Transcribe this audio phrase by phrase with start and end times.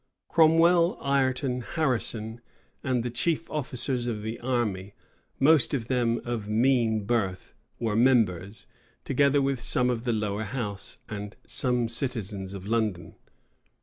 [0.29, 2.41] Cromwell, Ireton, Harrison,
[2.83, 4.95] and the chief officers of the army,
[5.39, 8.65] most of them of mean birth, were members,
[9.05, 13.13] together with some of the lower house, and some citizens of London.